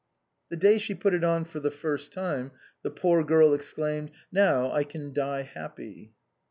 [0.49, 4.71] The day she put it on for the first time the poor girl exclaimed:" Now
[4.71, 6.13] I can die happy."